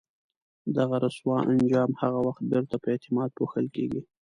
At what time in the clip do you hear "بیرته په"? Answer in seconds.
2.51-2.87